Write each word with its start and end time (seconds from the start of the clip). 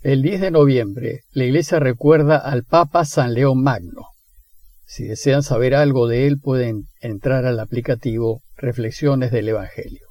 El 0.00 0.22
10 0.22 0.40
de 0.40 0.50
noviembre, 0.52 1.22
la 1.32 1.42
Iglesia 1.42 1.80
recuerda 1.80 2.36
al 2.36 2.62
Papa 2.62 3.04
San 3.04 3.34
León 3.34 3.60
Magno. 3.60 4.06
Si 4.86 5.02
desean 5.02 5.42
saber 5.42 5.74
algo 5.74 6.06
de 6.06 6.28
él, 6.28 6.38
pueden 6.38 6.84
entrar 7.00 7.44
al 7.46 7.58
aplicativo 7.58 8.40
Reflexiones 8.56 9.32
del 9.32 9.48
Evangelio. 9.48 10.06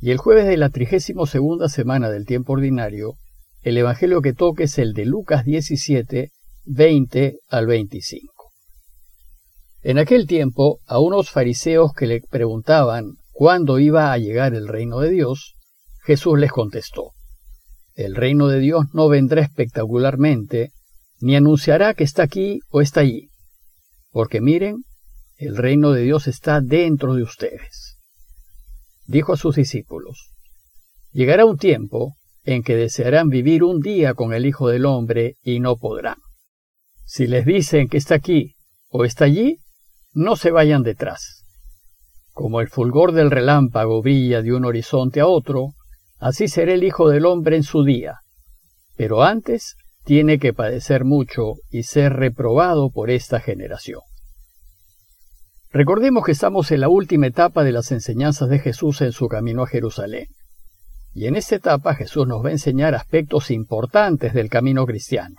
Y 0.00 0.10
el 0.10 0.18
jueves 0.18 0.46
de 0.46 0.56
la 0.56 0.70
32 0.70 1.30
segunda 1.30 1.68
semana 1.68 2.10
del 2.10 2.26
tiempo 2.26 2.54
ordinario, 2.54 3.14
el 3.62 3.78
Evangelio 3.78 4.20
que 4.22 4.32
toque 4.32 4.64
es 4.64 4.76
el 4.78 4.92
de 4.92 5.04
Lucas 5.04 5.44
17, 5.44 6.32
20 6.64 7.38
al 7.46 7.66
25. 7.68 8.50
En 9.82 9.98
aquel 9.98 10.26
tiempo, 10.26 10.80
a 10.86 10.98
unos 10.98 11.30
fariseos 11.30 11.92
que 11.92 12.08
le 12.08 12.22
preguntaban 12.22 13.18
cuándo 13.30 13.78
iba 13.78 14.12
a 14.12 14.18
llegar 14.18 14.52
el 14.52 14.66
reino 14.66 14.98
de 14.98 15.10
Dios, 15.10 15.54
Jesús 16.04 16.36
les 16.40 16.50
contestó, 16.50 17.12
el 17.94 18.16
reino 18.16 18.48
de 18.48 18.58
Dios 18.58 18.86
no 18.92 19.08
vendrá 19.08 19.40
espectacularmente, 19.42 20.72
ni 21.20 21.36
anunciará 21.36 21.94
que 21.94 22.04
está 22.04 22.24
aquí 22.24 22.60
o 22.68 22.80
está 22.80 23.00
allí. 23.00 23.28
Porque 24.10 24.40
miren, 24.40 24.84
el 25.36 25.56
reino 25.56 25.92
de 25.92 26.02
Dios 26.02 26.26
está 26.26 26.60
dentro 26.60 27.14
de 27.14 27.22
ustedes. 27.22 27.98
Dijo 29.06 29.32
a 29.32 29.36
sus 29.36 29.56
discípulos, 29.56 30.30
llegará 31.12 31.44
un 31.44 31.56
tiempo 31.56 32.16
en 32.42 32.62
que 32.62 32.76
desearán 32.76 33.28
vivir 33.28 33.62
un 33.62 33.80
día 33.80 34.14
con 34.14 34.32
el 34.32 34.46
Hijo 34.46 34.68
del 34.68 34.86
Hombre 34.86 35.36
y 35.42 35.60
no 35.60 35.76
podrán. 35.76 36.18
Si 37.04 37.26
les 37.26 37.46
dicen 37.46 37.88
que 37.88 37.96
está 37.96 38.16
aquí 38.16 38.56
o 38.88 39.04
está 39.04 39.26
allí, 39.26 39.58
no 40.12 40.36
se 40.36 40.50
vayan 40.50 40.82
detrás. 40.82 41.44
Como 42.32 42.60
el 42.60 42.68
fulgor 42.68 43.12
del 43.12 43.30
relámpago 43.30 44.02
brilla 44.02 44.42
de 44.42 44.52
un 44.52 44.64
horizonte 44.64 45.20
a 45.20 45.26
otro, 45.26 45.74
Así 46.24 46.48
será 46.48 46.72
el 46.72 46.84
Hijo 46.84 47.10
del 47.10 47.26
Hombre 47.26 47.54
en 47.54 47.64
su 47.64 47.84
día. 47.84 48.20
Pero 48.96 49.24
antes 49.24 49.76
tiene 50.06 50.38
que 50.38 50.54
padecer 50.54 51.04
mucho 51.04 51.56
y 51.68 51.82
ser 51.82 52.14
reprobado 52.14 52.88
por 52.88 53.10
esta 53.10 53.40
generación. 53.40 54.00
Recordemos 55.70 56.24
que 56.24 56.32
estamos 56.32 56.70
en 56.70 56.80
la 56.80 56.88
última 56.88 57.26
etapa 57.26 57.62
de 57.62 57.72
las 57.72 57.92
enseñanzas 57.92 58.48
de 58.48 58.58
Jesús 58.58 59.02
en 59.02 59.12
su 59.12 59.28
camino 59.28 59.64
a 59.64 59.66
Jerusalén. 59.66 60.28
Y 61.12 61.26
en 61.26 61.36
esta 61.36 61.56
etapa 61.56 61.94
Jesús 61.94 62.26
nos 62.26 62.42
va 62.42 62.48
a 62.48 62.52
enseñar 62.52 62.94
aspectos 62.94 63.50
importantes 63.50 64.32
del 64.32 64.48
camino 64.48 64.86
cristiano. 64.86 65.36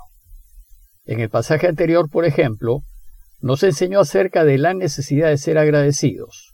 En 1.06 1.20
el 1.20 1.32
pasaje 1.32 1.66
anterior, 1.66 2.12
por 2.12 2.26
ejemplo, 2.26 2.82
nos 3.42 3.64
enseñó 3.64 4.02
acerca 4.02 4.44
de 4.44 4.60
la 4.60 4.76
necesidad 4.76 5.30
de 5.30 5.40
ser 5.40 5.58
agradecidos. 5.58 6.54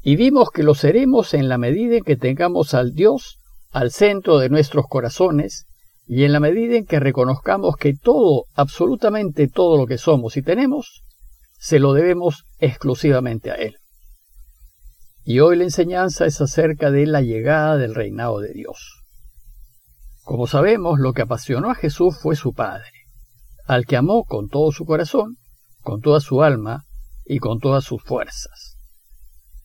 Y 0.00 0.16
vimos 0.16 0.52
que 0.52 0.62
lo 0.62 0.74
seremos 0.74 1.34
en 1.34 1.50
la 1.50 1.58
medida 1.58 1.98
en 1.98 2.04
que 2.04 2.16
tengamos 2.16 2.72
al 2.72 2.94
Dios 2.94 3.38
al 3.70 3.90
centro 3.90 4.38
de 4.38 4.48
nuestros 4.48 4.86
corazones 4.88 5.66
y 6.06 6.24
en 6.24 6.32
la 6.32 6.40
medida 6.40 6.76
en 6.76 6.86
que 6.86 7.00
reconozcamos 7.00 7.76
que 7.76 7.94
todo, 7.94 8.44
absolutamente 8.54 9.46
todo 9.46 9.76
lo 9.76 9.86
que 9.86 9.98
somos 9.98 10.36
y 10.36 10.42
tenemos, 10.42 11.02
se 11.58 11.78
lo 11.78 11.92
debemos 11.92 12.44
exclusivamente 12.58 13.50
a 13.50 13.56
Él. 13.56 13.76
Y 15.22 15.40
hoy 15.40 15.56
la 15.56 15.64
enseñanza 15.64 16.24
es 16.24 16.40
acerca 16.40 16.90
de 16.90 17.06
la 17.06 17.20
llegada 17.20 17.76
del 17.76 17.94
reinado 17.94 18.40
de 18.40 18.54
Dios. 18.54 19.02
Como 20.22 20.46
sabemos, 20.46 20.98
lo 20.98 21.12
que 21.12 21.22
apasionó 21.22 21.70
a 21.70 21.74
Jesús 21.74 22.18
fue 22.18 22.36
su 22.36 22.54
Padre, 22.54 22.90
al 23.66 23.84
que 23.84 23.96
amó 23.96 24.24
con 24.24 24.48
todo 24.48 24.72
su 24.72 24.86
corazón, 24.86 25.36
con 25.82 26.00
toda 26.00 26.20
su 26.20 26.42
alma 26.42 26.84
y 27.26 27.38
con 27.38 27.58
todas 27.58 27.84
sus 27.84 28.02
fuerzas. 28.02 28.77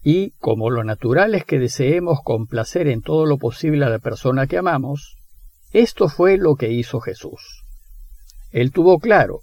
Y 0.04 0.32
como 0.40 0.70
lo 0.70 0.84
natural 0.84 1.34
es 1.34 1.46
que 1.46 1.60
deseemos 1.60 2.20
complacer 2.24 2.88
en 2.88 3.02
todo 3.02 3.26
lo 3.26 3.38
posible 3.38 3.86
a 3.86 3.90
la 3.90 4.00
persona 4.00 4.48
que 4.48 4.58
amamos, 4.58 5.16
esto 5.72 6.10
fue 6.10 6.38
lo 6.38 6.56
que 6.56 6.72
hizo 6.72 7.00
Jesús. 7.00 7.64
Él 8.52 8.72
tuvo 8.72 9.00
claro 9.00 9.40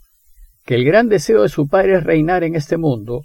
que 0.64 0.74
el 0.74 0.84
gran 0.84 1.08
deseo 1.08 1.42
de 1.42 1.48
su 1.48 1.66
Padre 1.66 1.96
es 1.96 2.04
reinar 2.04 2.44
en 2.44 2.54
este 2.54 2.76
mundo 2.76 3.22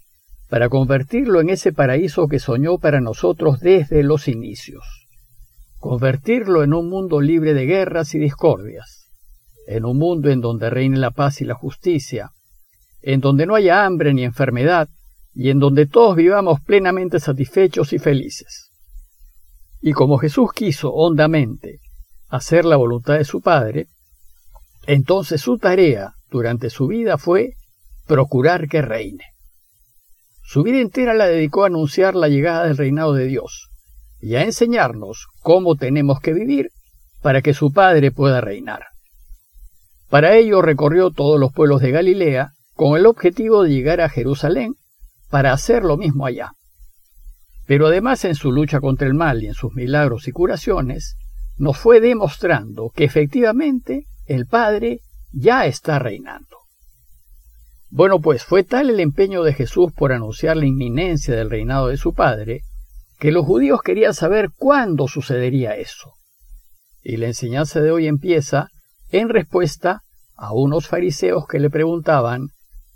para 0.50 0.70
convertirlo 0.70 1.42
en 1.42 1.50
ese 1.50 1.74
paraíso 1.74 2.28
que 2.28 2.40
soñó 2.40 2.78
para 2.78 3.02
nosotros 3.02 3.60
desde 3.60 4.02
los 4.04 4.28
inicios. 4.28 4.84
Convertirlo 5.78 6.64
en 6.64 6.74
un 6.74 6.90
mundo 6.90 7.20
libre 7.20 7.54
de 7.54 7.66
guerras 7.66 8.16
y 8.16 8.20
discordias, 8.20 9.10
en 9.68 9.86
un 9.86 9.98
mundo 9.98 10.30
en 10.30 10.42
donde 10.42 10.70
reine 10.70 10.98
la 10.98 11.12
paz 11.12 11.42
y 11.42 11.46
la 11.46 11.56
justicia, 11.56 12.32
en 13.02 13.20
donde 13.20 13.46
no 13.46 13.56
haya 13.56 13.86
hambre 13.86 14.14
ni 14.14 14.24
enfermedad, 14.24 14.88
y 15.36 15.50
en 15.50 15.60
donde 15.60 15.86
todos 15.86 16.16
vivamos 16.16 16.62
plenamente 16.62 17.20
satisfechos 17.20 17.92
y 17.92 18.00
felices. 18.00 18.72
Y 19.82 19.92
como 19.92 20.18
Jesús 20.18 20.52
quiso 20.54 20.94
hondamente 20.94 21.80
hacer 22.30 22.64
la 22.64 22.78
voluntad 22.78 23.18
de 23.18 23.26
su 23.26 23.42
Padre, 23.42 23.88
entonces 24.88 25.42
su 25.42 25.58
tarea 25.58 26.14
durante 26.32 26.70
su 26.70 26.88
vida 26.88 27.18
fue 27.18 27.54
procurar 28.08 28.68
que 28.70 28.82
reine. 28.82 29.26
Su 30.42 30.64
vida 30.64 30.80
entera 30.80 31.14
la 31.14 31.28
dedicó 31.28 31.64
a 31.64 31.68
anunciar 31.68 32.16
la 32.16 32.30
llegada 32.30 32.66
del 32.66 32.78
reinado 32.78 33.14
de 33.14 33.26
Dios 33.26 33.70
y 34.22 34.36
a 34.36 34.44
enseñarnos 34.44 35.28
cómo 35.42 35.76
tenemos 35.76 36.20
que 36.20 36.34
vivir 36.34 36.70
para 37.22 37.42
que 37.42 37.54
su 37.54 37.74
Padre 37.74 38.12
pueda 38.12 38.40
reinar. 38.42 38.86
Para 40.10 40.36
ello 40.38 40.62
recorrió 40.62 41.12
todos 41.12 41.40
los 41.40 41.52
pueblos 41.52 41.82
de 41.82 41.92
Galilea 41.92 42.52
con 42.74 42.98
el 42.98 43.06
objetivo 43.06 43.64
de 43.64 43.72
llegar 43.72 44.02
a 44.02 44.10
Jerusalén 44.10 44.76
para 45.30 45.54
hacer 45.54 45.84
lo 45.84 45.98
mismo 45.98 46.26
allá. 46.26 46.52
Pero 47.66 47.88
además 47.88 48.26
en 48.26 48.36
su 48.36 48.52
lucha 48.52 48.80
contra 48.80 49.08
el 49.08 49.14
mal 49.14 49.44
y 49.44 49.48
en 49.48 49.54
sus 49.54 49.74
milagros 49.74 50.28
y 50.28 50.32
curaciones, 50.32 51.18
nos 51.58 51.78
fue 51.78 52.00
demostrando 52.00 52.92
que 52.94 53.06
efectivamente 53.06 54.06
el 54.26 54.46
Padre 54.46 55.00
ya 55.32 55.66
está 55.66 56.00
reinando. 56.00 56.58
Bueno, 57.90 58.20
pues 58.20 58.44
fue 58.44 58.64
tal 58.64 58.90
el 58.90 59.00
empeño 59.00 59.44
de 59.44 59.54
Jesús 59.54 59.92
por 59.94 60.12
anunciar 60.12 60.58
la 60.58 60.66
inminencia 60.66 61.36
del 61.36 61.50
reinado 61.50 61.88
de 61.88 61.98
su 61.98 62.14
Padre, 62.14 62.62
que 63.20 63.32
los 63.32 63.46
judíos 63.46 63.82
querían 63.82 64.14
saber 64.14 64.50
cuándo 64.56 65.08
sucedería 65.08 65.76
eso. 65.78 66.16
Y 67.02 67.18
la 67.18 67.28
enseñanza 67.28 67.82
de 67.82 67.92
hoy 67.92 68.08
empieza 68.08 68.68
en 69.12 69.30
respuesta 69.30 70.02
a 70.36 70.54
unos 70.54 70.88
fariseos 70.88 71.48
que 71.48 71.60
le 71.60 71.70
preguntaban 71.70 72.50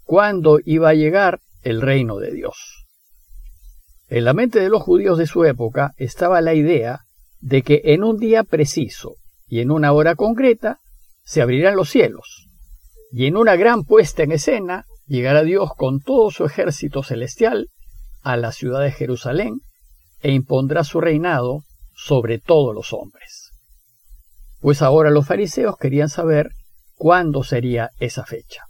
cuándo 0.03 0.59
iba 0.65 0.89
a 0.89 0.95
llegar 0.95 1.39
el 1.61 1.81
reino 1.81 2.17
de 2.17 2.31
Dios. 2.31 2.85
En 4.07 4.25
la 4.25 4.33
mente 4.33 4.59
de 4.59 4.69
los 4.69 4.81
judíos 4.81 5.17
de 5.17 5.27
su 5.27 5.45
época 5.45 5.93
estaba 5.97 6.41
la 6.41 6.53
idea 6.53 7.01
de 7.39 7.61
que 7.61 7.81
en 7.85 8.03
un 8.03 8.17
día 8.17 8.43
preciso 8.43 9.15
y 9.47 9.59
en 9.59 9.71
una 9.71 9.91
hora 9.91 10.15
concreta 10.15 10.79
se 11.23 11.41
abrirán 11.41 11.75
los 11.75 11.89
cielos, 11.89 12.47
y 13.11 13.27
en 13.27 13.37
una 13.37 13.55
gran 13.55 13.83
puesta 13.83 14.23
en 14.23 14.31
escena 14.31 14.85
llegará 15.05 15.43
Dios 15.43 15.71
con 15.75 15.99
todo 15.99 16.31
su 16.31 16.45
ejército 16.45 17.03
celestial 17.03 17.67
a 18.21 18.37
la 18.37 18.51
ciudad 18.51 18.81
de 18.81 18.91
Jerusalén 18.91 19.61
e 20.21 20.31
impondrá 20.31 20.83
su 20.83 21.01
reinado 21.01 21.63
sobre 21.95 22.39
todos 22.39 22.73
los 22.73 22.93
hombres. 22.93 23.51
Pues 24.59 24.81
ahora 24.81 25.09
los 25.09 25.25
fariseos 25.25 25.77
querían 25.77 26.09
saber 26.09 26.49
cuándo 26.95 27.43
sería 27.43 27.91
esa 27.99 28.25
fecha. 28.25 28.63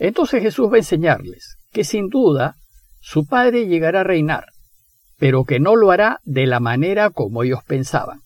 Entonces 0.00 0.42
Jesús 0.42 0.70
va 0.70 0.76
a 0.76 0.78
enseñarles 0.78 1.58
que 1.70 1.84
sin 1.84 2.08
duda 2.08 2.56
su 3.00 3.26
Padre 3.26 3.66
llegará 3.66 4.00
a 4.00 4.04
reinar, 4.04 4.46
pero 5.18 5.44
que 5.44 5.60
no 5.60 5.76
lo 5.76 5.90
hará 5.90 6.20
de 6.24 6.46
la 6.46 6.58
manera 6.58 7.10
como 7.10 7.42
ellos 7.42 7.62
pensaban. 7.66 8.22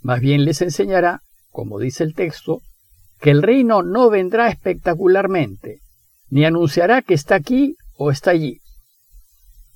Más 0.00 0.20
bien 0.20 0.44
les 0.44 0.62
enseñará, 0.62 1.22
como 1.50 1.80
dice 1.80 2.04
el 2.04 2.14
texto, 2.14 2.60
que 3.20 3.32
el 3.32 3.42
reino 3.42 3.82
no 3.82 4.08
vendrá 4.08 4.48
espectacularmente, 4.50 5.80
ni 6.30 6.44
anunciará 6.44 7.02
que 7.02 7.14
está 7.14 7.34
aquí 7.34 7.74
o 7.96 8.12
está 8.12 8.30
allí. 8.30 8.60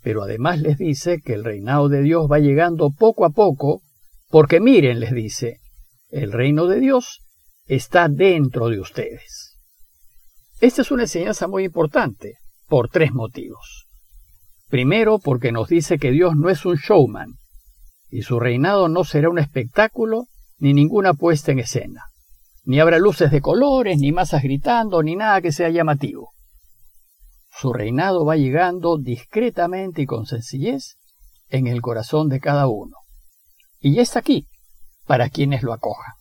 Pero 0.03 0.23
además 0.23 0.61
les 0.61 0.79
dice 0.79 1.21
que 1.21 1.35
el 1.35 1.43
reinado 1.43 1.89
de 1.89 2.03
Dios 2.03 2.31
va 2.31 2.39
llegando 2.39 2.91
poco 2.91 3.25
a 3.25 3.31
poco, 3.31 3.83
porque 4.29 4.61
miren, 4.61 5.01
les 5.01 5.13
dice, 5.13 5.59
el 6.11 6.31
reino 6.31 6.69
de 6.69 6.79
Dios 6.79 7.23
está 7.67 8.09
dentro 8.09 8.69
de 8.69 8.79
ustedes. 8.79 9.52
Esta 10.63 10.83
es 10.83 10.93
una 10.93 11.03
enseñanza 11.03 11.49
muy 11.49 11.65
importante 11.65 12.35
por 12.69 12.89
tres 12.89 13.13
motivos. 13.13 13.89
Primero, 14.69 15.19
porque 15.19 15.51
nos 15.51 15.69
dice 15.69 15.99
que 15.99 16.13
Dios 16.13 16.37
no 16.37 16.51
es 16.51 16.65
un 16.65 16.77
showman 16.77 17.35
y 18.09 18.23
su 18.23 18.39
reinado 18.39 18.89
no 18.89 19.03
será 19.03 19.29
un 19.29 19.41
espectáculo 19.41 20.29
ni 20.59 20.73
ninguna 20.73 21.15
puesta 21.15 21.51
en 21.51 21.59
escena. 21.59 22.05
Ni 22.63 22.79
habrá 22.79 23.01
luces 23.01 23.33
de 23.33 23.41
colores, 23.41 23.99
ni 23.99 24.13
masas 24.13 24.45
gritando, 24.45 25.03
ni 25.03 25.17
nada 25.17 25.41
que 25.41 25.51
sea 25.51 25.69
llamativo. 25.69 26.31
Su 27.51 27.73
reinado 27.73 28.25
va 28.25 28.37
llegando 28.37 28.99
discretamente 28.99 30.03
y 30.03 30.07
con 30.07 30.27
sencillez 30.27 30.95
en 31.49 31.67
el 31.67 31.83
corazón 31.83 32.29
de 32.29 32.39
cada 32.39 32.69
uno. 32.69 32.99
Y 33.81 33.95
ya 33.95 34.03
está 34.03 34.21
aquí, 34.21 34.47
para 35.07 35.29
quienes 35.29 35.65
lo 35.65 35.73
acojan. 35.73 36.15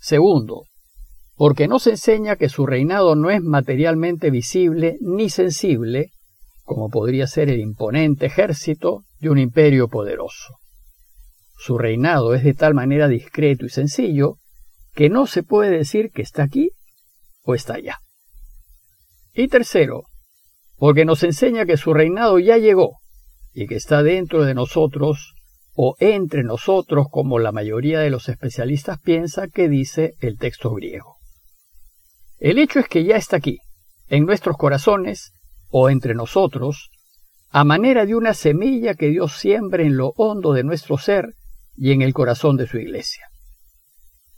Segundo, 0.00 0.64
porque 1.36 1.66
nos 1.66 1.86
enseña 1.86 2.36
que 2.36 2.48
su 2.48 2.66
reinado 2.66 3.16
no 3.16 3.30
es 3.30 3.42
materialmente 3.42 4.30
visible 4.30 4.98
ni 5.00 5.30
sensible, 5.30 6.12
como 6.62 6.88
podría 6.90 7.26
ser 7.26 7.50
el 7.50 7.60
imponente 7.60 8.26
ejército 8.26 9.04
de 9.18 9.30
un 9.30 9.38
imperio 9.38 9.88
poderoso. 9.88 10.58
su 11.56 11.78
reinado 11.78 12.34
es 12.34 12.44
de 12.44 12.52
tal 12.52 12.74
manera 12.74 13.08
discreto 13.08 13.64
y 13.64 13.70
sencillo 13.70 14.36
que 14.92 15.08
no 15.08 15.26
se 15.26 15.42
puede 15.42 15.70
decir 15.70 16.10
que 16.10 16.20
está 16.20 16.42
aquí 16.42 16.72
o 17.42 17.54
está 17.54 17.74
allá. 17.74 17.98
Y 19.32 19.48
tercero, 19.48 20.02
porque 20.76 21.04
nos 21.04 21.22
enseña 21.22 21.64
que 21.64 21.76
su 21.76 21.94
reinado 21.94 22.38
ya 22.38 22.58
llegó 22.58 22.98
y 23.52 23.66
que 23.66 23.76
está 23.76 24.02
dentro 24.02 24.44
de 24.44 24.54
nosotros 24.54 25.34
o 25.74 25.96
entre 25.98 26.42
nosotros 26.42 27.06
como 27.10 27.38
la 27.38 27.52
mayoría 27.52 28.00
de 28.00 28.10
los 28.10 28.28
especialistas 28.28 29.00
piensa 29.00 29.48
que 29.48 29.68
dice 29.68 30.14
el 30.20 30.38
texto 30.38 30.70
griego. 30.70 31.13
El 32.38 32.58
hecho 32.58 32.80
es 32.80 32.88
que 32.88 33.04
ya 33.04 33.16
está 33.16 33.36
aquí, 33.36 33.60
en 34.08 34.26
nuestros 34.26 34.56
corazones 34.56 35.32
o 35.68 35.88
entre 35.88 36.14
nosotros, 36.14 36.90
a 37.50 37.64
manera 37.64 38.06
de 38.06 38.14
una 38.16 38.34
semilla 38.34 38.94
que 38.94 39.08
Dios 39.08 39.38
siembra 39.38 39.82
en 39.82 39.96
lo 39.96 40.12
hondo 40.16 40.52
de 40.52 40.64
nuestro 40.64 40.98
ser 40.98 41.34
y 41.76 41.92
en 41.92 42.02
el 42.02 42.12
corazón 42.12 42.56
de 42.56 42.66
su 42.66 42.78
iglesia. 42.78 43.28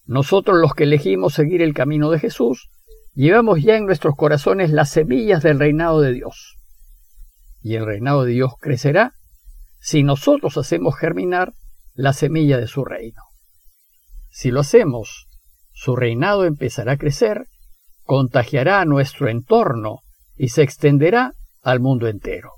Nosotros 0.05 0.59
los 0.61 0.75
que 0.75 0.85
elegimos 0.85 1.35
seguir 1.35 1.63
el 1.63 1.75
camino 1.75 2.11
de 2.11 2.19
Jesús, 2.19 2.69
llevamos 3.15 3.63
ya 3.63 3.77
en 3.77 3.87
nuestros 3.87 4.15
corazones 4.15 4.71
las 4.71 4.91
semillas 4.91 5.43
del 5.43 5.59
reinado 5.59 6.01
de 6.01 6.13
Dios. 6.13 6.59
Y 7.61 7.75
el 7.75 7.87
reinado 7.87 8.25
de 8.25 8.33
Dios 8.33 8.53
crecerá 8.61 9.15
si 9.81 10.03
nosotros 10.03 10.57
hacemos 10.59 10.97
germinar 10.97 11.55
la 11.95 12.13
semilla 12.13 12.59
de 12.59 12.67
su 12.67 12.85
reino. 12.85 13.23
Si 14.31 14.51
lo 14.51 14.61
hacemos, 14.61 15.27
su 15.73 15.97
reinado 15.97 16.45
empezará 16.45 16.93
a 16.93 16.97
crecer, 16.99 17.47
contagiará 18.07 18.85
nuestro 18.85 19.29
entorno 19.29 20.01
y 20.37 20.49
se 20.49 20.63
extenderá 20.63 21.35
al 21.63 21.81
mundo 21.81 22.09
entero. 22.09 22.53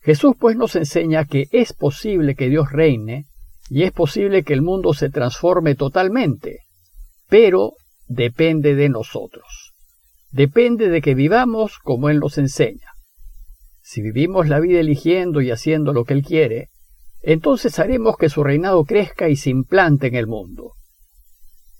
Jesús 0.00 0.34
pues 0.38 0.56
nos 0.56 0.76
enseña 0.76 1.24
que 1.24 1.46
es 1.52 1.72
posible 1.72 2.34
que 2.34 2.48
Dios 2.48 2.72
reine 2.72 3.26
y 3.70 3.84
es 3.84 3.92
posible 3.92 4.42
que 4.42 4.52
el 4.52 4.62
mundo 4.62 4.92
se 4.94 5.10
transforme 5.10 5.74
totalmente, 5.74 6.60
pero 7.28 7.72
depende 8.06 8.74
de 8.74 8.88
nosotros. 8.88 9.72
Depende 10.30 10.88
de 10.88 11.00
que 11.00 11.14
vivamos 11.14 11.78
como 11.78 12.08
Él 12.08 12.18
nos 12.18 12.38
enseña. 12.38 12.88
Si 13.80 14.02
vivimos 14.02 14.48
la 14.48 14.60
vida 14.60 14.80
eligiendo 14.80 15.40
y 15.40 15.50
haciendo 15.50 15.92
lo 15.92 16.04
que 16.04 16.14
Él 16.14 16.22
quiere, 16.22 16.68
entonces 17.22 17.78
haremos 17.78 18.16
que 18.16 18.28
su 18.28 18.44
reinado 18.44 18.84
crezca 18.84 19.28
y 19.28 19.36
se 19.36 19.50
implante 19.50 20.08
en 20.08 20.14
el 20.16 20.26
mundo. 20.26 20.72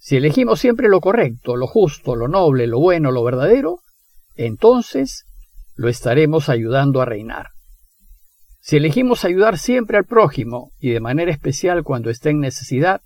Si 0.07 0.17
elegimos 0.17 0.61
siempre 0.61 0.91
lo 0.91 1.01
correcto, 1.01 1.57
lo 1.57 1.67
justo, 1.67 2.15
lo 2.15 2.29
noble, 2.29 2.67
lo 2.67 2.79
bueno, 2.79 3.11
lo 3.11 3.25
verdadero, 3.25 3.79
entonces 4.35 5.25
lo 5.77 5.89
estaremos 5.89 6.51
ayudando 6.51 7.01
a 7.01 7.07
reinar. 7.07 7.53
Si 8.61 8.77
elegimos 8.77 9.25
ayudar 9.25 9.57
siempre 9.57 9.97
al 9.97 10.05
prójimo 10.05 10.73
y 10.79 10.91
de 10.91 11.01
manera 11.01 11.31
especial 11.33 11.85
cuando 11.85 12.11
esté 12.11 12.29
en 12.29 12.41
necesidad, 12.41 13.01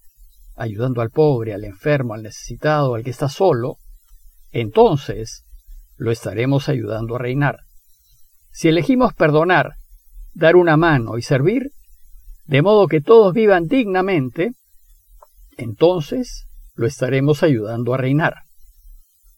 ayudando 0.56 1.00
al 1.00 1.10
pobre, 1.10 1.54
al 1.54 1.62
enfermo, 1.62 2.14
al 2.14 2.24
necesitado, 2.24 2.96
al 2.96 3.04
que 3.04 3.10
está 3.10 3.28
solo, 3.28 3.76
entonces 4.50 5.44
lo 5.98 6.10
estaremos 6.10 6.68
ayudando 6.68 7.14
a 7.14 7.20
reinar. 7.20 7.60
Si 8.50 8.66
elegimos 8.66 9.14
perdonar, 9.14 9.74
dar 10.34 10.56
una 10.56 10.76
mano 10.76 11.16
y 11.16 11.22
servir, 11.22 11.70
de 12.46 12.60
modo 12.60 12.88
que 12.88 13.00
todos 13.00 13.32
vivan 13.34 13.68
dignamente, 13.68 14.50
entonces 15.56 16.47
lo 16.78 16.86
estaremos 16.86 17.42
ayudando 17.42 17.92
a 17.92 17.96
reinar. 17.96 18.36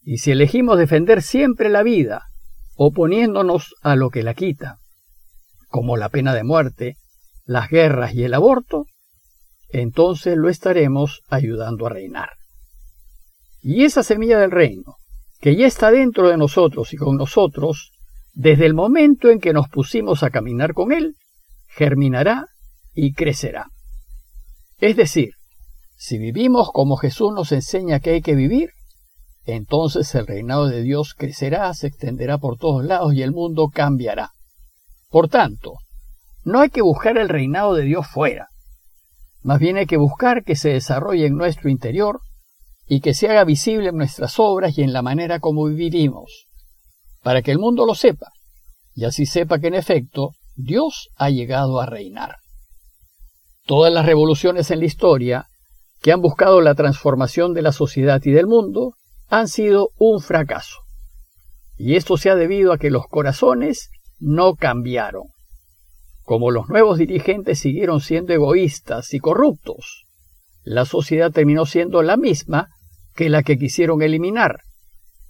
Y 0.03 0.19
si 0.19 0.31
elegimos 0.31 0.77
defender 0.77 1.23
siempre 1.23 1.69
la 1.69 1.81
vida, 1.81 2.27
oponiéndonos 2.75 3.73
a 3.81 3.95
lo 3.95 4.11
que 4.11 4.21
la 4.21 4.35
quita, 4.35 4.77
como 5.67 5.97
la 5.97 6.09
pena 6.09 6.35
de 6.35 6.43
muerte, 6.43 6.97
las 7.43 7.69
guerras 7.69 8.13
y 8.13 8.23
el 8.23 8.35
aborto, 8.35 8.85
entonces 9.69 10.37
lo 10.37 10.49
estaremos 10.49 11.21
ayudando 11.29 11.87
a 11.87 11.89
reinar. 11.89 12.29
Y 13.59 13.85
esa 13.85 14.03
semilla 14.03 14.37
del 14.37 14.51
reino, 14.51 14.97
que 15.39 15.55
ya 15.55 15.65
está 15.65 15.89
dentro 15.89 16.29
de 16.29 16.37
nosotros 16.37 16.93
y 16.93 16.97
con 16.97 17.17
nosotros, 17.17 17.91
desde 18.33 18.67
el 18.67 18.75
momento 18.75 19.31
en 19.31 19.39
que 19.39 19.51
nos 19.51 19.67
pusimos 19.67 20.21
a 20.21 20.29
caminar 20.29 20.75
con 20.75 20.91
Él, 20.91 21.15
germinará 21.69 22.45
y 22.93 23.13
crecerá. 23.13 23.65
Es 24.77 24.95
decir, 24.95 25.31
si 26.01 26.17
vivimos 26.17 26.71
como 26.71 26.97
Jesús 26.97 27.31
nos 27.31 27.51
enseña 27.51 27.99
que 27.99 28.09
hay 28.09 28.21
que 28.23 28.33
vivir, 28.33 28.71
entonces 29.45 30.15
el 30.15 30.25
reinado 30.25 30.65
de 30.65 30.81
Dios 30.81 31.13
crecerá, 31.13 31.71
se 31.75 31.85
extenderá 31.85 32.39
por 32.39 32.57
todos 32.57 32.83
lados 32.83 33.13
y 33.13 33.21
el 33.21 33.31
mundo 33.31 33.69
cambiará. 33.71 34.31
Por 35.11 35.29
tanto, 35.29 35.75
no 36.43 36.59
hay 36.59 36.71
que 36.71 36.81
buscar 36.81 37.19
el 37.19 37.29
reinado 37.29 37.75
de 37.75 37.83
Dios 37.83 38.07
fuera, 38.07 38.47
más 39.43 39.59
bien 39.59 39.77
hay 39.77 39.85
que 39.85 39.97
buscar 39.97 40.43
que 40.43 40.55
se 40.55 40.69
desarrolle 40.69 41.27
en 41.27 41.35
nuestro 41.35 41.69
interior 41.69 42.21
y 42.87 43.01
que 43.01 43.13
se 43.13 43.29
haga 43.29 43.43
visible 43.43 43.89
en 43.89 43.97
nuestras 43.97 44.39
obras 44.39 44.75
y 44.79 44.81
en 44.81 44.93
la 44.93 45.03
manera 45.03 45.39
como 45.39 45.65
vivimos 45.65 46.47
para 47.21 47.43
que 47.43 47.51
el 47.51 47.59
mundo 47.59 47.85
lo 47.85 47.93
sepa, 47.93 48.31
y 48.95 49.05
así 49.05 49.27
sepa 49.27 49.59
que 49.59 49.67
en 49.67 49.75
efecto 49.75 50.31
Dios 50.55 51.09
ha 51.15 51.29
llegado 51.29 51.79
a 51.79 51.85
reinar. 51.85 52.37
Todas 53.67 53.93
las 53.93 54.07
revoluciones 54.07 54.71
en 54.71 54.79
la 54.79 54.85
historia 54.85 55.50
que 56.01 56.11
han 56.11 56.21
buscado 56.21 56.61
la 56.61 56.75
transformación 56.75 57.53
de 57.53 57.61
la 57.61 57.71
sociedad 57.71 58.21
y 58.23 58.31
del 58.31 58.47
mundo 58.47 58.95
han 59.27 59.47
sido 59.47 59.89
un 59.97 60.21
fracaso. 60.21 60.79
Y 61.77 61.95
esto 61.95 62.17
se 62.17 62.29
ha 62.29 62.35
debido 62.35 62.73
a 62.73 62.77
que 62.77 62.91
los 62.91 63.07
corazones 63.07 63.89
no 64.19 64.55
cambiaron. 64.55 65.23
Como 66.23 66.51
los 66.51 66.69
nuevos 66.69 66.97
dirigentes 66.97 67.59
siguieron 67.59 68.01
siendo 68.01 68.33
egoístas 68.33 69.13
y 69.13 69.19
corruptos, 69.19 70.05
la 70.63 70.85
sociedad 70.85 71.31
terminó 71.31 71.65
siendo 71.65 72.01
la 72.03 72.17
misma 72.17 72.69
que 73.15 73.29
la 73.29 73.43
que 73.43 73.57
quisieron 73.57 74.01
eliminar, 74.01 74.61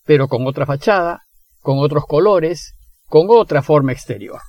pero 0.05 0.27
con 0.27 0.45
otra 0.45 0.65
fachada 0.65 1.21
con 1.61 1.77
otros 1.79 2.05
colores, 2.05 2.75
con 3.07 3.27
otra 3.29 3.61
forma 3.61 3.91
exterior. 3.91 4.41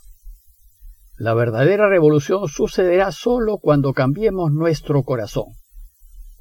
La 1.16 1.34
verdadera 1.34 1.88
revolución 1.88 2.48
sucederá 2.48 3.12
solo 3.12 3.58
cuando 3.58 3.92
cambiemos 3.92 4.50
nuestro 4.50 5.02
corazón, 5.02 5.46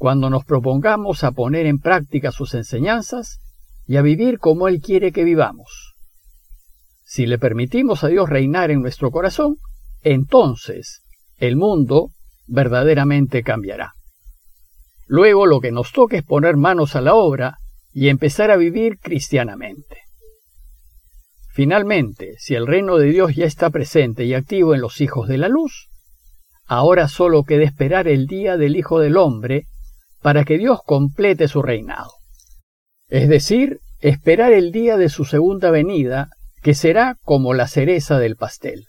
cuando 0.02 0.32
nos 0.32 0.46
propongamos 0.46 1.24
a 1.24 1.32
poner 1.32 1.68
en 1.68 1.78
práctica 1.78 2.32
sus 2.32 2.56
enseñanzas 2.56 3.40
y 3.86 3.98
a 3.98 4.02
vivir 4.02 4.40
como 4.40 4.68
Él 4.68 4.82
quiere 4.82 5.12
que 5.12 5.24
vivamos. 5.24 5.94
Si 7.04 7.28
le 7.28 7.38
permitimos 7.38 8.04
a 8.04 8.08
Dios 8.08 8.28
reinar 8.28 8.72
en 8.72 8.82
nuestro 8.82 9.12
corazón, 9.12 9.58
entonces 10.02 11.04
el 11.38 11.56
mundo 11.56 12.10
verdaderamente 12.48 13.44
cambiará. 13.44 13.94
Luego 15.06 15.46
lo 15.46 15.60
que 15.60 15.72
nos 15.72 15.92
toca 15.92 16.18
es 16.18 16.24
poner 16.24 16.58
manos 16.58 16.96
a 16.96 17.02
la 17.02 17.14
obra 17.14 17.60
y 17.94 18.10
empezar 18.10 18.50
a 18.50 18.58
vivir 18.58 18.98
cristianamente. 18.98 19.98
Finalmente, 21.54 22.38
si 22.40 22.56
el 22.56 22.66
reino 22.66 22.98
de 22.98 23.12
Dios 23.12 23.36
ya 23.36 23.46
está 23.46 23.70
presente 23.70 24.26
y 24.26 24.34
activo 24.34 24.74
en 24.74 24.82
los 24.82 25.00
hijos 25.00 25.28
de 25.28 25.38
la 25.38 25.48
luz, 25.48 25.90
ahora 26.66 27.08
solo 27.08 27.44
queda 27.44 27.66
esperar 27.66 28.08
el 28.08 28.26
día 28.26 28.58
del 28.58 28.76
Hijo 28.76 29.00
del 29.00 29.16
Hombre 29.16 29.68
para 30.22 30.44
que 30.44 30.58
Dios 30.58 30.80
complete 30.86 31.48
su 31.48 31.62
reinado. 31.62 32.12
Es 33.08 33.28
decir, 33.28 33.80
esperar 34.00 34.54
el 34.54 34.72
día 34.72 34.98
de 34.98 35.10
su 35.10 35.26
segunda 35.26 35.72
venida, 35.72 36.30
que 36.62 36.74
será 36.74 37.18
como 37.24 37.54
la 37.54 37.68
cereza 37.68 38.20
del 38.20 38.36
pastel. 38.36 38.86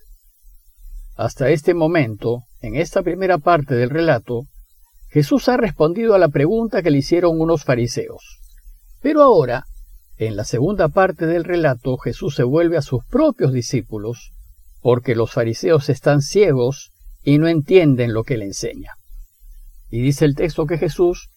Hasta 1.16 1.50
este 1.50 1.74
momento, 1.74 2.42
en 2.60 2.76
esta 2.76 3.02
primera 3.02 3.38
parte 3.38 3.74
del 3.74 3.90
relato, 3.90 4.44
Jesús 5.08 5.48
ha 5.48 5.56
respondido 5.56 6.14
a 6.14 6.18
la 6.18 6.28
pregunta 6.28 6.82
que 6.82 6.90
le 6.90 6.98
hicieron 6.98 7.40
unos 7.40 7.64
fariseos. 7.64 8.38
Pero 9.00 9.22
ahora 9.22 9.64
en 10.26 10.36
la 10.36 10.44
segunda 10.44 10.88
parte 10.88 11.26
del 11.26 11.42
relato 11.42 11.96
Jesús 11.96 12.36
se 12.36 12.44
vuelve 12.44 12.76
a 12.76 12.82
sus 12.82 13.04
propios 13.04 13.52
discípulos 13.52 14.32
porque 14.80 15.14
los 15.14 15.32
fariseos 15.32 15.88
están 15.88 16.22
ciegos 16.22 16.92
y 17.22 17.38
no 17.38 17.48
entienden 17.48 18.12
lo 18.12 18.22
que 18.24 18.36
le 18.36 18.44
enseña. 18.44 18.92
Y 19.92 20.00
dice 20.00 20.24
el 20.24 20.34
texto 20.34 20.64
que 20.64 20.78
Jesús 20.78 21.28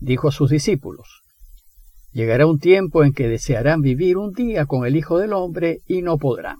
dijo 0.00 0.26
a 0.26 0.32
sus 0.32 0.50
discípulos, 0.50 1.22
Llegará 2.10 2.44
un 2.44 2.58
tiempo 2.58 3.04
en 3.04 3.12
que 3.12 3.28
desearán 3.28 3.82
vivir 3.82 4.16
un 4.16 4.32
día 4.32 4.66
con 4.66 4.84
el 4.84 4.96
Hijo 4.96 5.18
del 5.18 5.32
Hombre 5.32 5.78
y 5.86 6.02
no 6.02 6.18
podrán. 6.18 6.56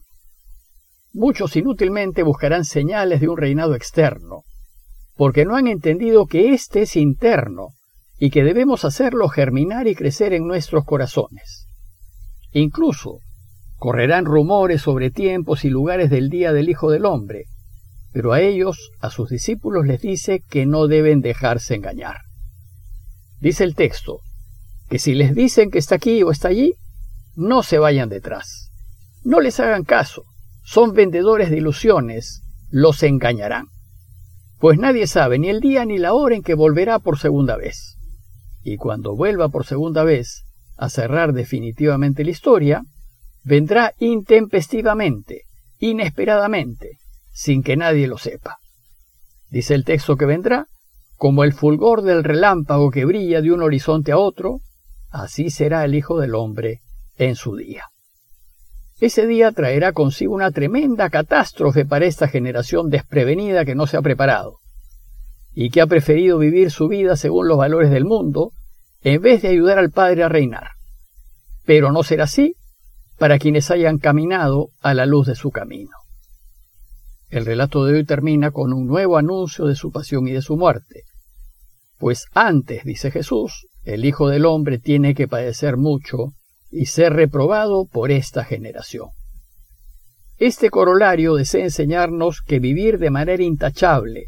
Muchos 1.13 1.57
inútilmente 1.57 2.23
buscarán 2.23 2.65
señales 2.65 3.21
de 3.21 3.29
un 3.29 3.37
reinado 3.37 3.75
externo, 3.75 4.45
porque 5.17 5.45
no 5.45 5.57
han 5.57 5.67
entendido 5.67 6.27
que 6.27 6.55
éste 6.55 6.83
es 6.83 6.95
interno 6.95 7.71
y 8.17 8.31
que 8.31 8.45
debemos 8.45 8.85
hacerlo 8.85 9.29
germinar 9.29 9.89
y 9.89 9.97
crecer 9.97 10.33
en 10.33 10.47
nuestros 10.47 10.85
corazones. 10.85 11.67
Incluso 12.53 13.19
correrán 13.77 14.25
rumores 14.25 14.83
sobre 14.83 15.11
tiempos 15.11 15.65
y 15.65 15.69
lugares 15.69 16.11
del 16.11 16.31
día 16.31 16.53
del 16.53 16.69
Hijo 16.69 16.93
del 16.93 17.07
Hombre, 17.07 17.47
pero 18.13 18.33
a 18.33 18.41
ellos, 18.41 18.91
a 19.01 19.11
sus 19.11 19.31
discípulos, 19.31 19.87
les 19.87 20.01
dice 20.01 20.43
que 20.49 20.67
no 20.67 20.87
deben 20.87 21.21
dejarse 21.21 21.75
engañar. 21.75 22.23
Dice 23.41 23.65
el 23.65 23.75
texto, 23.75 24.21
que 24.89 24.99
si 24.99 25.15
les 25.15 25.35
dicen 25.35 25.71
que 25.71 25.79
está 25.79 25.95
aquí 25.95 26.23
o 26.23 26.31
está 26.31 26.49
allí, 26.49 26.75
no 27.37 27.63
se 27.63 27.79
vayan 27.79 28.09
detrás. 28.09 28.71
No 29.23 29.41
les 29.41 29.61
hagan 29.61 29.85
caso, 29.85 30.25
son 30.65 30.93
vendedores 30.93 31.51
de 31.51 31.59
ilusiones, 31.59 32.43
los 32.71 33.03
engañarán. 33.03 33.67
pues 34.59 34.79
nadie 34.79 35.07
sabe 35.07 35.39
ni 35.39 35.49
el 35.49 35.61
día 35.61 35.87
ni 35.87 35.97
la 35.97 36.13
hora 36.13 36.37
en 36.37 36.43
que 36.43 36.55
volverá 36.55 36.99
por 36.99 37.19
segunda 37.19 37.57
vez. 37.57 37.97
Y 38.63 38.77
cuando 38.77 39.17
vuelva 39.17 39.49
por 39.49 39.65
segunda 39.65 40.05
vez 40.05 40.45
a 40.77 40.91
cerrar 40.91 41.33
definitivamente 41.33 42.25
la 42.25 42.31
historia, 42.31 42.83
vendrá 43.43 43.95
intempestivamente, 43.99 45.45
inesperadamente, 45.79 47.00
sin 47.33 47.63
que 47.63 47.77
nadie 47.77 48.07
lo 48.07 48.19
sepa. 48.19 48.59
Dice 49.49 49.75
el 49.75 49.85
texto 49.85 50.17
que 50.17 50.27
vendrá, 50.27 50.67
como 51.17 51.45
el 51.45 51.53
fulgor 51.53 52.03
del 52.03 52.25
relámpago 52.25 52.91
que 52.91 53.05
brilla 53.05 53.43
de 53.43 53.53
un 53.53 53.63
horizonte 53.63 54.13
a 54.13 54.19
otro, 54.19 54.61
así 55.11 55.51
será 55.51 55.85
el 55.85 55.95
Hijo 55.95 56.19
del 56.19 56.35
Hombre 56.35 56.81
en 57.17 57.37
su 57.37 57.57
día. 57.57 57.85
Ese 59.01 59.27
día 59.27 59.53
traerá 59.53 59.93
consigo 59.93 60.35
una 60.35 60.51
tremenda 60.51 61.09
catástrofe 61.09 61.85
para 61.85 62.05
esta 62.05 62.29
generación 62.29 62.91
desprevenida 62.91 63.65
que 63.65 63.75
no 63.75 63.87
se 63.87 63.97
ha 63.97 64.03
preparado 64.03 64.59
y 65.53 65.71
que 65.71 65.81
ha 65.81 65.87
preferido 65.87 66.39
vivir 66.39 66.71
su 66.71 66.89
vida 66.89 67.17
según 67.17 67.49
los 67.49 67.59
valores 67.59 67.91
del 67.91 68.05
mundo 68.05 68.53
en 69.03 69.23
vez 69.23 69.43
de 69.43 69.49
ayudar 69.49 69.79
al 69.79 69.91
Padre 69.91 70.23
a 70.23 70.29
reinar. 70.29 70.69
Pero 71.65 71.93
no 71.93 72.03
será 72.03 72.25
así 72.25 72.55
para 73.19 73.39
quienes 73.39 73.71
hayan 73.71 73.99
caminado 73.99 74.69
a 74.81 74.95
la 74.95 75.07
luz 75.07 75.27
de 75.27 75.35
su 75.35 75.51
camino. 75.51 75.93
El 77.31 77.47
relato 77.47 77.85
de 77.85 77.95
hoy 77.95 78.05
termina 78.05 78.51
con 78.51 78.73
un 78.73 78.89
nuevo 78.89 79.17
anuncio 79.17 79.67
de 79.67 79.77
su 79.77 79.93
pasión 79.93 80.27
y 80.27 80.33
de 80.33 80.43
su 80.43 80.57
muerte. 80.57 81.05
Pues 81.97 82.27
antes, 82.35 82.83
dice 82.85 83.13
Jesús, 83.13 83.69
el 83.85 84.05
Hijo 84.05 84.29
del 84.29 84.47
Hombre 84.47 84.79
tiene 84.79 85.15
que 85.15 85.29
padecer 85.29 85.77
mucho 85.77 86.33
y 86.73 86.87
ser 86.87 87.13
reprobado 87.13 87.87
por 87.87 88.11
esta 88.11 88.45
generación. 88.45 89.11
Este 90.39 90.71
corolario 90.71 91.37
desea 91.37 91.63
enseñarnos 91.63 92.41
que 92.41 92.59
vivir 92.59 92.99
de 92.99 93.11
manera 93.11 93.45
intachable 93.45 94.27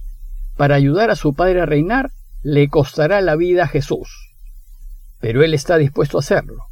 para 0.56 0.76
ayudar 0.76 1.10
a 1.10 1.16
su 1.16 1.34
Padre 1.34 1.62
a 1.62 1.66
reinar 1.66 2.12
le 2.42 2.68
costará 2.68 3.20
la 3.20 3.34
vida 3.34 3.64
a 3.64 3.68
Jesús, 3.68 4.36
pero 5.18 5.42
Él 5.42 5.54
está 5.54 5.76
dispuesto 5.76 6.18
a 6.18 6.20
hacerlo, 6.20 6.64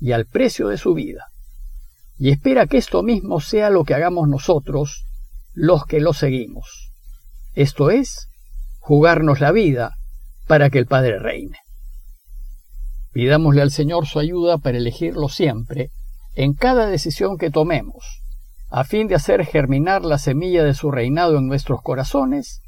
y 0.00 0.12
al 0.12 0.26
precio 0.26 0.68
de 0.68 0.78
su 0.78 0.94
vida, 0.94 1.28
y 2.18 2.30
espera 2.30 2.66
que 2.66 2.78
esto 2.78 3.02
mismo 3.02 3.40
sea 3.40 3.70
lo 3.70 3.84
que 3.84 3.94
hagamos 3.94 4.28
nosotros, 4.28 5.06
los 5.54 5.84
que 5.84 6.00
lo 6.00 6.12
seguimos, 6.12 6.92
esto 7.54 7.90
es, 7.90 8.28
jugarnos 8.78 9.40
la 9.40 9.52
vida 9.52 9.96
para 10.46 10.70
que 10.70 10.78
el 10.78 10.86
Padre 10.86 11.18
reine. 11.18 11.58
Pidámosle 13.12 13.60
al 13.60 13.70
Señor 13.70 14.06
su 14.06 14.18
ayuda 14.18 14.58
para 14.58 14.78
elegirlo 14.78 15.28
siempre, 15.28 15.90
en 16.34 16.54
cada 16.54 16.86
decisión 16.86 17.36
que 17.36 17.50
tomemos, 17.50 18.22
a 18.70 18.84
fin 18.84 19.06
de 19.06 19.14
hacer 19.14 19.44
germinar 19.44 20.02
la 20.02 20.16
semilla 20.16 20.64
de 20.64 20.72
su 20.72 20.90
reinado 20.90 21.36
en 21.36 21.46
nuestros 21.46 21.82
corazones, 21.82 22.62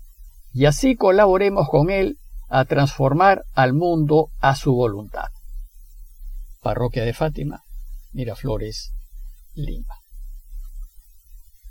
y 0.53 0.67
así 0.67 0.97
colaboremos 0.97 1.69
con 1.71 1.91
Él 1.91 2.19
a 2.50 2.67
transformar 2.67 3.45
al 3.55 3.73
mundo 3.73 4.29
a 4.38 4.55
su 4.55 4.75
voluntad. 4.75 5.29
Parroquia 6.61 7.05
de 7.05 7.14
Fátima, 7.14 7.62
Miraflores, 8.12 8.93
Lima. 9.55 10.03